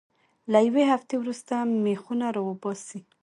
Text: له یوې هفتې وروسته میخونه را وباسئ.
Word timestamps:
له 0.51 0.59
یوې 0.67 0.83
هفتې 0.91 1.15
وروسته 1.17 1.55
میخونه 1.85 2.27
را 2.35 2.41
وباسئ. 2.49 2.99